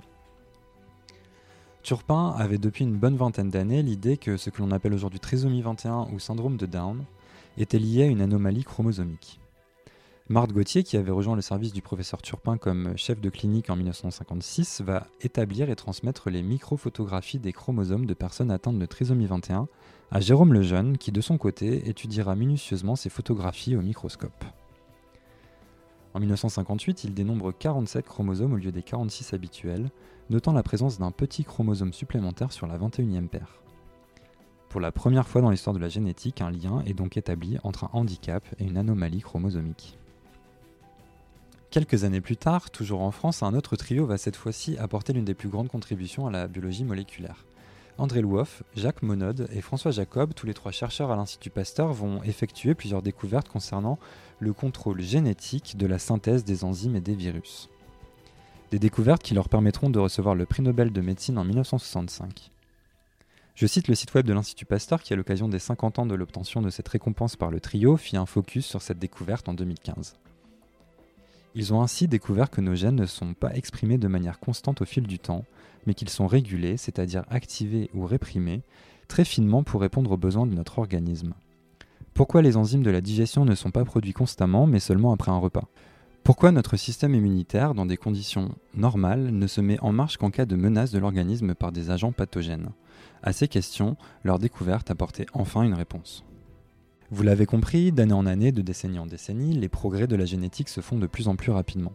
Turpin 1.83 2.35
avait 2.37 2.59
depuis 2.59 2.85
une 2.85 2.97
bonne 2.97 3.17
vingtaine 3.17 3.49
d'années 3.49 3.83
l'idée 3.83 4.19
que 4.19 4.37
ce 4.37 4.51
que 4.51 4.61
l'on 4.61 4.71
appelle 4.71 4.93
aujourd'hui 4.93 5.19
trisomie 5.19 5.63
21 5.63 6.09
ou 6.13 6.19
syndrome 6.19 6.57
de 6.57 6.67
Down 6.67 7.05
était 7.57 7.79
lié 7.79 8.05
à 8.05 8.07
une 8.07 8.21
anomalie 8.21 8.65
chromosomique. 8.65 9.41
Marthe 10.29 10.53
Gauthier, 10.53 10.85
qui 10.85 10.97
avait 10.97 11.11
rejoint 11.11 11.35
le 11.35 11.43
service 11.43 11.73
du 11.73 11.83
professeur 11.83 12.23
Turpin 12.23 12.57
comme 12.57 12.97
chef 12.97 13.21
de 13.21 13.31
clinique 13.31 13.69
en 13.69 13.77
1956, 13.77 14.83
va 14.83 15.09
établir 15.23 15.71
et 15.71 15.75
transmettre 15.75 16.31
les 16.31 16.43
microphotographies 16.43 17.41
des 17.41 17.53
chromosomes 17.53 18.07
de 18.07 18.15
personnes 18.15 18.53
atteintes 18.53 18.79
de 18.79 18.87
trisomie 18.87 19.27
21 19.27 19.67
à 20.13 20.21
Jérôme 20.21 20.53
Lejeune, 20.53 20.99
qui 20.99 21.11
de 21.11 21.21
son 21.21 21.39
côté 21.39 21.89
étudiera 21.89 22.37
minutieusement 22.37 22.95
ces 22.95 23.11
photographies 23.11 23.75
au 23.75 23.83
microscope. 23.83 24.45
En 26.13 26.21
1958, 26.21 27.05
il 27.05 27.15
dénombre 27.15 27.53
47 27.57 28.05
chromosomes 28.05 28.53
au 28.53 28.57
lieu 28.57 28.73
des 28.73 28.83
46 28.83 29.33
habituels, 29.33 29.91
notant 30.29 30.53
la 30.53 30.63
présence 30.63 30.99
d'un 30.99 31.13
petit 31.13 31.45
chromosome 31.45 31.93
supplémentaire 31.93 32.53
sur 32.53 32.67
la 32.67 32.79
21e 32.79 33.29
paire. 33.29 33.61
Pour 34.69 34.81
la 34.81 34.93
première 34.93 35.27
fois 35.27 35.41
dans 35.41 35.51
l'histoire 35.51 35.75
de 35.75 35.81
la 35.81 35.89
génétique, 35.89 36.41
un 36.41 36.51
lien 36.51 36.83
est 36.87 36.95
donc 36.95 37.17
établi 37.17 37.59
entre 37.65 37.85
un 37.85 37.91
handicap 37.93 38.45
et 38.59 38.65
une 38.65 38.77
anomalie 38.77 39.21
chromosomique. 39.21 39.99
Quelques 41.71 42.03
années 42.03 42.21
plus 42.21 42.37
tard, 42.37 42.71
toujours 42.71 43.03
en 43.03 43.13
France, 43.13 43.45
un 43.45 43.55
autre 43.55 43.77
trio 43.77 44.07
va 44.07 44.19
cette 44.19 44.37
fois-ci 44.37 44.77
apporter 44.79 45.13
l'une 45.13 45.25
des 45.25 45.35
plus 45.35 45.49
grandes 45.49 45.69
contributions 45.69 46.27
à 46.27 46.31
la 46.33 46.49
biologie 46.49 46.85
moléculaire. 46.85 47.45
André 48.01 48.23
Louoff, 48.23 48.63
Jacques 48.77 49.03
Monod 49.03 49.47
et 49.53 49.61
François 49.61 49.91
Jacob, 49.91 50.33
tous 50.33 50.47
les 50.47 50.55
trois 50.55 50.73
chercheurs 50.73 51.11
à 51.11 51.17
l'Institut 51.17 51.51
Pasteur, 51.51 51.93
vont 51.93 52.23
effectuer 52.23 52.75
plusieurs 52.75 53.03
découvertes 53.03 53.51
concernant 53.51 53.99
le 54.39 54.55
contrôle 54.55 55.03
génétique 55.03 55.77
de 55.77 55.87
la 55.87 55.99
synthèse 55.99 56.43
des 56.43 56.65
enzymes 56.65 56.97
et 56.97 57.03
des 57.03 57.15
virus. 57.15 57.69
Des 58.71 58.79
découvertes 58.79 59.23
qui 59.23 59.35
leur 59.35 59.51
permettront 59.51 59.91
de 59.91 59.99
recevoir 59.99 60.35
le 60.35 60.47
prix 60.47 60.63
Nobel 60.63 60.93
de 60.93 61.01
médecine 61.03 61.37
en 61.37 61.45
1965. 61.45 62.51
Je 63.55 63.67
cite 63.67 63.87
le 63.87 63.95
site 63.95 64.15
web 64.15 64.25
de 64.25 64.33
l'Institut 64.33 64.65
Pasteur 64.65 65.03
qui, 65.03 65.13
à 65.13 65.17
l'occasion 65.17 65.49
des 65.49 65.59
50 65.59 65.99
ans 65.99 66.07
de 66.07 66.15
l'obtention 66.15 66.63
de 66.63 66.71
cette 66.71 66.89
récompense 66.89 67.37
par 67.37 67.51
le 67.51 67.61
trio, 67.61 67.99
fit 67.99 68.17
un 68.17 68.25
focus 68.25 68.65
sur 68.65 68.81
cette 68.81 68.99
découverte 68.99 69.47
en 69.47 69.53
2015. 69.53 70.15
Ils 71.55 71.75
ont 71.75 71.83
ainsi 71.83 72.07
découvert 72.07 72.49
que 72.49 72.61
nos 72.61 72.77
gènes 72.77 72.97
ne 72.97 73.07
sont 73.07 73.35
pas 73.35 73.53
exprimés 73.55 73.99
de 73.99 74.07
manière 74.07 74.39
constante 74.39 74.83
au 74.83 74.85
fil 74.85 75.07
du 75.07 75.19
temps, 75.19 75.45
mais 75.87 75.95
qu'ils 75.95 76.09
sont 76.09 76.29
régulés, 76.29 76.77
c'est-à-dire 76.77 77.25
activés 77.29 77.91
ou 77.93 78.07
réprimés, 78.07 78.63
très 79.09 79.25
finement 79.25 79.65
pour 79.65 79.81
répondre 79.81 80.13
aux 80.13 80.17
besoins 80.17 80.47
de 80.47 80.55
notre 80.55 80.79
organisme. 80.79 81.35
Pourquoi 82.15 82.43
les 82.43 82.57
enzymes 82.57 82.85
de 82.85 82.91
la 82.91 83.01
digestion 83.01 83.45
ne 83.45 83.55
sont 83.55 83.73
pas 83.73 83.85
produits 83.85 84.13
constamment, 84.13 84.67
mais 84.67 84.79
seulement 84.79 85.13
après 85.13 85.33
un 85.33 85.39
repas? 85.39 85.69
Pourquoi 86.23 86.53
notre 86.53 86.77
système 86.77 87.15
immunitaire, 87.15 87.75
dans 87.75 87.87
des 87.87 87.97
conditions 87.97 88.55
normales, 88.75 89.31
ne 89.31 89.47
se 89.47 89.61
met 89.61 89.81
en 89.81 89.91
marche 89.91 90.19
qu'en 90.19 90.31
cas 90.31 90.45
de 90.45 90.55
menace 90.55 90.93
de 90.93 90.99
l'organisme 90.99 91.55
par 91.55 91.73
des 91.73 91.91
agents 91.91 92.13
pathogènes? 92.13 92.71
À 93.23 93.33
ces 93.33 93.49
questions, 93.49 93.97
leur 94.23 94.39
découverte 94.39 94.91
apportait 94.91 95.27
enfin 95.33 95.63
une 95.63 95.75
réponse. 95.75 96.25
Vous 97.13 97.25
l'avez 97.25 97.45
compris, 97.45 97.91
d'année 97.91 98.13
en 98.13 98.25
année, 98.25 98.53
de 98.53 98.63
décennie 98.63 99.01
en 99.01 99.07
décennie, 99.07 99.55
les 99.55 99.69
progrès 99.69 100.07
de 100.07 100.15
la 100.15 100.27
génétique 100.27 100.69
se 100.69 100.81
font 100.81 100.97
de 100.97 101.09
plus 101.09 101.27
en 101.27 101.35
plus 101.35 101.51
rapidement. 101.51 101.93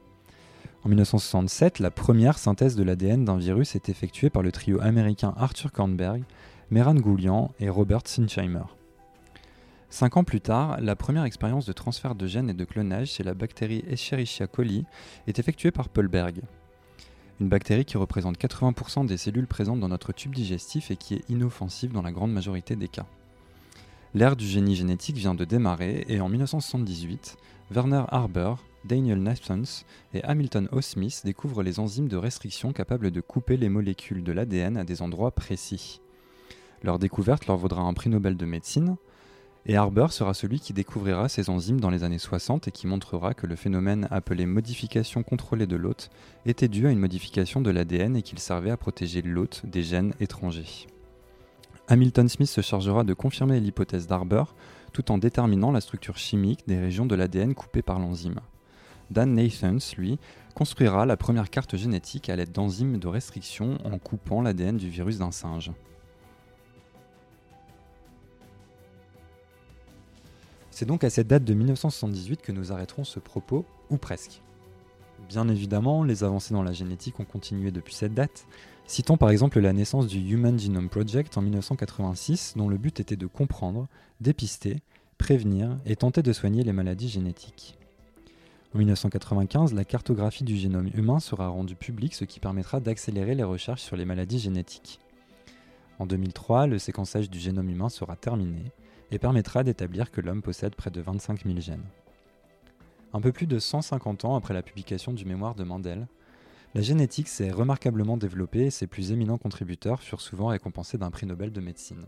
En 0.84 0.89
1967, 0.89 1.79
la 1.79 1.89
première 1.89 2.38
synthèse 2.38 2.75
de 2.75 2.84
l'ADN 2.84 3.24
d'un 3.24 3.38
virus 3.38 3.75
est 3.75 3.88
effectuée 3.88 4.29
par 4.29 4.43
le 4.43 4.51
trio 4.51 4.81
américain 4.81 5.34
Arthur 5.38 5.72
Kornberg, 5.72 6.24
Meran 6.69 6.95
Goulian 6.95 7.51
et 7.62 7.69
Robert 7.69 8.01
Sinsheimer. 8.03 8.65
Cinq 9.89 10.17
ans 10.17 10.25
plus 10.25 10.41
tard, 10.41 10.81
la 10.81 10.98
première 10.98 11.24
expérience 11.24 11.65
de 11.65 11.72
transfert 11.72 12.15
de 12.15 12.27
gènes 12.27 12.50
et 12.50 12.53
de 12.53 12.65
clonage 12.65 13.12
chez 13.12 13.24
la 13.24 13.34
bactérie 13.34 13.86
Escherichia 13.89 14.48
coli 14.48 14.84
est 15.27 15.39
effectuée 15.39 15.72
par 15.72 15.88
Paul 15.88 16.10
Berg, 16.10 16.41
une 17.39 17.48
bactérie 17.48 17.86
qui 17.86 17.95
représente 17.95 18.38
80% 18.38 19.05
des 19.05 19.15
cellules 19.15 19.48
présentes 19.48 19.79
dans 19.79 19.88
notre 19.88 20.12
tube 20.12 20.36
digestif 20.36 20.91
et 20.91 20.98
qui 20.98 21.13
est 21.13 21.29
inoffensive 21.29 21.93
dans 21.93 22.01
la 22.01 22.12
grande 22.12 22.34
majorité 22.34 22.75
des 22.75 22.89
cas. 22.89 23.05
L'ère 24.15 24.38
du 24.38 24.48
génie 24.48 24.77
génétique 24.77 25.17
vient 25.17 25.36
de 25.36 25.43
démarrer 25.43 26.05
et 26.07 26.22
en 26.22 26.29
1978, 26.29 27.36
Werner 27.69 28.03
Harber, 28.07 28.53
Daniel 28.86 29.22
Nathans 29.22 29.84
et 30.13 30.24
Hamilton 30.24 30.69
O. 30.72 30.79
Smith 30.79 31.24
découvrent 31.25 31.63
les 31.63 31.81
enzymes 31.81 32.07
de 32.07 32.15
restriction 32.15 32.72
capables 32.72 33.12
de 33.12 33.19
couper 33.19 33.57
les 33.57 33.67
molécules 33.67 34.24
de 34.24 34.31
l'ADN 34.31 34.77
à 34.77 34.86
des 34.86 35.01
endroits 35.01 35.31
précis. 35.31 36.00
Leur 36.81 36.98
découverte 36.98 37.45
leur 37.48 37.57
vaudra 37.57 37.81
un 37.81 37.93
prix 37.93 38.10
Nobel 38.10 38.38
de 38.38 38.45
médecine, 38.45 38.95
et 39.65 39.75
Harber 39.75 40.07
sera 40.12 40.34
celui 40.34 40.62
qui 40.62 40.72
découvrira 40.72 41.27
ces 41.27 41.50
enzymes 41.50 41.81
dans 41.81 41.89
les 41.89 42.05
années 42.05 42.17
60 42.17 42.69
et 42.69 42.72
qui 42.72 42.88
montrera 42.88 43.34
que 43.34 43.48
le 43.48 43.57
phénomène 43.57 44.07
appelé 44.12 44.45
modification 44.45 45.24
contrôlée 45.24 45.67
de 45.67 45.75
l'hôte 45.75 46.10
était 46.45 46.69
dû 46.69 46.88
à 46.88 46.91
une 46.91 47.00
modification 47.00 47.60
de 47.60 47.69
l'ADN 47.69 48.15
et 48.15 48.22
qu'il 48.22 48.39
servait 48.39 48.72
à 48.72 48.77
protéger 48.77 49.22
l'hôte 49.22 49.63
des 49.65 49.84
gènes 49.84 50.13
étrangers. 50.22 50.88
Hamilton 51.87 52.27
Smith 52.27 52.49
se 52.49 52.61
chargera 52.61 53.03
de 53.03 53.13
confirmer 53.13 53.59
l'hypothèse 53.59 54.07
d'Harber 54.07 54.43
tout 54.91 55.11
en 55.11 55.17
déterminant 55.17 55.71
la 55.71 55.81
structure 55.81 56.17
chimique 56.17 56.67
des 56.67 56.79
régions 56.79 57.05
de 57.05 57.15
l'ADN 57.15 57.53
coupées 57.53 57.83
par 57.83 57.99
l'enzyme. 57.99 58.39
Dan 59.11 59.35
Nathans, 59.35 59.93
lui, 59.97 60.17
construira 60.55 61.05
la 61.05 61.17
première 61.17 61.49
carte 61.49 61.75
génétique 61.75 62.29
à 62.29 62.35
l'aide 62.35 62.51
d'enzymes 62.51 62.97
de 62.97 63.07
restriction 63.07 63.77
en 63.83 63.99
coupant 63.99 64.41
l'ADN 64.41 64.77
du 64.77 64.89
virus 64.89 65.19
d'un 65.19 65.31
singe. 65.31 65.71
C'est 70.71 70.85
donc 70.85 71.03
à 71.03 71.09
cette 71.09 71.27
date 71.27 71.43
de 71.43 71.53
1978 71.53 72.41
que 72.41 72.51
nous 72.51 72.71
arrêterons 72.71 73.03
ce 73.03 73.19
propos, 73.19 73.63
ou 73.89 73.97
presque. 73.97 74.41
Bien 75.29 75.47
évidemment, 75.47 76.03
les 76.03 76.23
avancées 76.23 76.53
dans 76.53 76.63
la 76.63 76.73
génétique 76.73 77.19
ont 77.19 77.25
continué 77.25 77.71
depuis 77.71 77.93
cette 77.93 78.13
date. 78.13 78.45
Citons 78.87 79.17
par 79.17 79.31
exemple 79.31 79.59
la 79.59 79.73
naissance 79.73 80.05
du 80.05 80.19
Human 80.19 80.59
Genome 80.59 80.89
Project 80.89 81.37
en 81.37 81.41
1986, 81.41 82.53
dont 82.55 82.69
le 82.69 82.77
but 82.77 82.99
était 82.99 83.15
de 83.15 83.25
comprendre, 83.25 83.87
dépister, 84.21 84.77
prévenir 85.17 85.79
et 85.87 85.95
tenter 85.95 86.21
de 86.21 86.31
soigner 86.31 86.63
les 86.63 86.71
maladies 86.71 87.09
génétiques. 87.09 87.79
En 88.75 88.77
1995, 88.77 89.73
la 89.73 89.85
cartographie 89.85 90.43
du 90.43 90.55
génome 90.55 90.91
humain 90.93 91.19
sera 91.19 91.47
rendue 91.47 91.75
publique, 91.75 92.13
ce 92.13 92.25
qui 92.25 92.39
permettra 92.39 92.79
d'accélérer 92.79 93.33
les 93.33 93.43
recherches 93.43 93.81
sur 93.81 93.95
les 93.95 94.05
maladies 94.05 94.39
génétiques. 94.39 94.99
En 95.97 96.05
2003, 96.05 96.67
le 96.67 96.77
séquençage 96.77 97.29
du 97.29 97.39
génome 97.39 97.69
humain 97.69 97.89
sera 97.89 98.15
terminé 98.15 98.71
et 99.09 99.17
permettra 99.17 99.63
d'établir 99.63 100.11
que 100.11 100.21
l'homme 100.21 100.43
possède 100.43 100.75
près 100.75 100.91
de 100.91 101.01
25 101.01 101.43
000 101.43 101.59
gènes. 101.59 101.85
Un 103.13 103.21
peu 103.21 103.31
plus 103.31 103.47
de 103.47 103.57
150 103.57 104.25
ans 104.25 104.35
après 104.35 104.53
la 104.53 104.61
publication 104.61 105.11
du 105.11 105.25
mémoire 105.25 105.55
de 105.55 105.63
Mendel, 105.63 106.07
la 106.75 106.82
génétique 106.82 107.29
s'est 107.29 107.50
remarquablement 107.50 108.17
développée 108.17 108.65
et 108.65 108.70
ses 108.70 108.86
plus 108.86 109.12
éminents 109.12 109.39
contributeurs 109.39 110.03
furent 110.03 110.22
souvent 110.22 110.48
récompensés 110.48 111.00
d'un 111.00 111.10
prix 111.10 111.25
Nobel 111.25 111.51
de 111.51 111.62
médecine. 111.62 112.05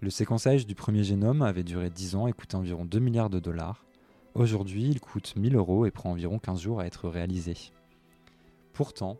Le 0.00 0.10
séquençage 0.10 0.66
du 0.66 0.76
premier 0.76 1.02
génome 1.02 1.42
avait 1.42 1.64
duré 1.64 1.90
10 1.90 2.14
ans 2.14 2.26
et 2.28 2.32
coûté 2.32 2.56
environ 2.56 2.84
2 2.84 2.98
milliards 3.00 3.30
de 3.30 3.40
dollars, 3.40 3.84
Aujourd'hui, 4.34 4.88
il 4.88 5.00
coûte 5.00 5.34
1000 5.34 5.56
euros 5.56 5.86
et 5.86 5.90
prend 5.90 6.12
environ 6.12 6.38
15 6.38 6.60
jours 6.60 6.80
à 6.80 6.86
être 6.86 7.08
réalisé. 7.08 7.54
Pourtant, 8.72 9.16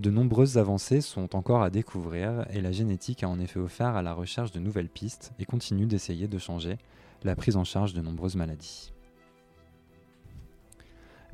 de 0.00 0.10
nombreuses 0.10 0.58
avancées 0.58 1.00
sont 1.00 1.36
encore 1.36 1.62
à 1.62 1.70
découvrir 1.70 2.44
et 2.50 2.60
la 2.60 2.72
génétique 2.72 3.22
a 3.22 3.28
en 3.28 3.38
effet 3.38 3.60
offert 3.60 3.94
à 3.94 4.02
la 4.02 4.14
recherche 4.14 4.50
de 4.50 4.58
nouvelles 4.58 4.88
pistes 4.88 5.32
et 5.38 5.44
continue 5.44 5.86
d'essayer 5.86 6.26
de 6.26 6.38
changer 6.38 6.76
la 7.22 7.36
prise 7.36 7.56
en 7.56 7.62
charge 7.62 7.94
de 7.94 8.00
nombreuses 8.00 8.34
maladies. 8.34 8.92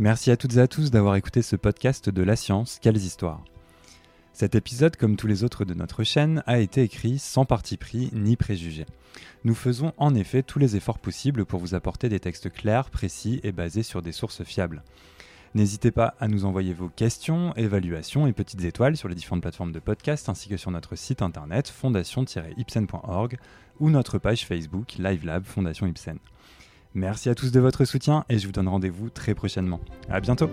Merci 0.00 0.30
à 0.30 0.36
toutes 0.36 0.54
et 0.54 0.60
à 0.60 0.68
tous 0.68 0.92
d'avoir 0.92 1.16
écouté 1.16 1.42
ce 1.42 1.56
podcast 1.56 2.08
de 2.08 2.22
La 2.22 2.36
Science, 2.36 2.78
quelles 2.80 2.98
histoires. 2.98 3.42
Cet 4.32 4.54
épisode, 4.54 4.94
comme 4.94 5.16
tous 5.16 5.26
les 5.26 5.42
autres 5.42 5.64
de 5.64 5.74
notre 5.74 6.04
chaîne, 6.04 6.44
a 6.46 6.60
été 6.60 6.82
écrit 6.82 7.18
sans 7.18 7.44
parti 7.44 7.76
pris 7.76 8.08
ni 8.12 8.36
préjugé. 8.36 8.86
Nous 9.42 9.56
faisons 9.56 9.92
en 9.96 10.14
effet 10.14 10.44
tous 10.44 10.60
les 10.60 10.76
efforts 10.76 11.00
possibles 11.00 11.44
pour 11.44 11.58
vous 11.58 11.74
apporter 11.74 12.08
des 12.08 12.20
textes 12.20 12.48
clairs, 12.48 12.90
précis 12.90 13.40
et 13.42 13.50
basés 13.50 13.82
sur 13.82 14.00
des 14.00 14.12
sources 14.12 14.44
fiables. 14.44 14.84
N'hésitez 15.56 15.90
pas 15.90 16.14
à 16.20 16.28
nous 16.28 16.44
envoyer 16.44 16.74
vos 16.74 16.88
questions, 16.88 17.52
évaluations 17.56 18.28
et 18.28 18.32
petites 18.32 18.62
étoiles 18.62 18.96
sur 18.96 19.08
les 19.08 19.16
différentes 19.16 19.42
plateformes 19.42 19.72
de 19.72 19.80
podcast 19.80 20.28
ainsi 20.28 20.48
que 20.48 20.56
sur 20.56 20.70
notre 20.70 20.94
site 20.94 21.22
internet 21.22 21.68
fondation-ipsen.org 21.70 23.36
ou 23.80 23.90
notre 23.90 24.18
page 24.18 24.46
Facebook 24.46 24.94
LiveLab 24.96 25.42
Fondation 25.42 25.88
Ipsen. 25.88 26.18
Merci 26.98 27.28
à 27.28 27.36
tous 27.36 27.52
de 27.52 27.60
votre 27.60 27.84
soutien 27.84 28.24
et 28.28 28.40
je 28.40 28.46
vous 28.46 28.52
donne 28.52 28.66
rendez-vous 28.66 29.08
très 29.08 29.32
prochainement. 29.32 29.80
À 30.08 30.18
bientôt! 30.18 30.50